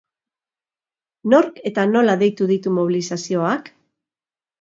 Nork 1.33 1.59
eta 1.71 1.83
nola 1.89 2.15
deitu 2.21 2.47
ditu 2.53 2.73
mobilizazioak? 2.79 3.71